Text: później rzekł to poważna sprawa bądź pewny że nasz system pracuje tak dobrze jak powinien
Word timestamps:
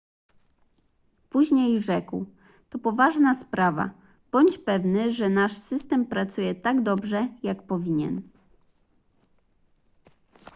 później 1.29 1.79
rzekł 1.79 2.25
to 2.69 2.79
poważna 2.79 3.35
sprawa 3.35 3.89
bądź 4.31 4.57
pewny 4.57 5.11
że 5.11 5.29
nasz 5.29 5.57
system 5.57 6.05
pracuje 6.05 6.55
tak 6.55 6.83
dobrze 6.83 7.27
jak 7.43 7.63
powinien 7.67 8.21